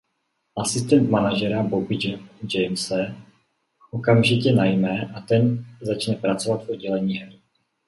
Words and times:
Asistent 0.57 1.09
manažera 1.09 1.63
Bobby 1.63 1.97
Jamese 2.53 3.11
okamžitě 3.91 4.51
najme 4.53 5.01
a 5.15 5.21
ten 5.21 5.65
začne 5.81 6.15
pracovat 6.15 6.65
v 6.65 6.69
oddělení 6.69 7.13
her. 7.13 7.33